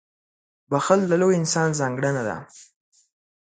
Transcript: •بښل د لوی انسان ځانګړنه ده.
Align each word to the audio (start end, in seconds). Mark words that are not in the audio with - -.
•بښل 0.71 1.01
د 1.07 1.13
لوی 1.21 1.33
انسان 1.41 1.69
ځانګړنه 1.79 2.23
ده. 2.27 2.37